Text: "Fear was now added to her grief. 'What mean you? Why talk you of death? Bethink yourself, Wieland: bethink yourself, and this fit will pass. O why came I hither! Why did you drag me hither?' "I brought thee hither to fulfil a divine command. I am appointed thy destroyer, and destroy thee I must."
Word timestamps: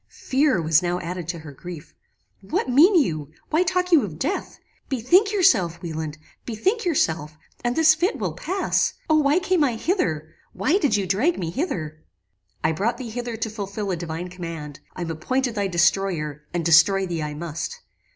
"Fear 0.07 0.63
was 0.63 0.81
now 0.81 0.99
added 0.99 1.27
to 1.27 1.37
her 1.37 1.51
grief. 1.51 1.93
'What 2.41 2.67
mean 2.67 2.95
you? 2.95 3.29
Why 3.51 3.61
talk 3.61 3.91
you 3.91 4.01
of 4.03 4.17
death? 4.17 4.57
Bethink 4.89 5.31
yourself, 5.31 5.79
Wieland: 5.83 6.17
bethink 6.43 6.83
yourself, 6.85 7.37
and 7.63 7.75
this 7.75 7.93
fit 7.93 8.17
will 8.17 8.33
pass. 8.33 8.95
O 9.11 9.19
why 9.19 9.37
came 9.37 9.63
I 9.63 9.75
hither! 9.75 10.33
Why 10.53 10.79
did 10.79 10.95
you 10.97 11.05
drag 11.05 11.37
me 11.37 11.51
hither?' 11.51 12.03
"I 12.63 12.71
brought 12.71 12.97
thee 12.97 13.11
hither 13.11 13.37
to 13.37 13.49
fulfil 13.51 13.91
a 13.91 13.95
divine 13.95 14.29
command. 14.29 14.79
I 14.95 15.03
am 15.03 15.11
appointed 15.11 15.53
thy 15.53 15.67
destroyer, 15.67 16.47
and 16.51 16.65
destroy 16.65 17.05
thee 17.05 17.21
I 17.21 17.35
must." 17.35 17.79